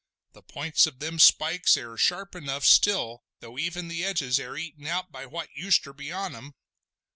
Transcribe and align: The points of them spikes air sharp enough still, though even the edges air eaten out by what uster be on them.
The 0.33 0.41
points 0.41 0.87
of 0.87 0.97
them 0.97 1.19
spikes 1.19 1.77
air 1.77 1.95
sharp 1.95 2.33
enough 2.33 2.65
still, 2.65 3.21
though 3.39 3.59
even 3.59 3.87
the 3.87 4.03
edges 4.03 4.39
air 4.39 4.57
eaten 4.57 4.87
out 4.87 5.11
by 5.11 5.27
what 5.27 5.49
uster 5.55 5.93
be 5.93 6.11
on 6.11 6.31
them. 6.31 6.55